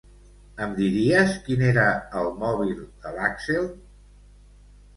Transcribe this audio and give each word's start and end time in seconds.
Em 0.67 0.71
diries 0.79 1.35
quin 1.49 1.61
era 1.67 1.85
el 2.23 2.31
mòbil 2.41 2.75
de 3.07 3.15
l'Àxel? 3.21 3.71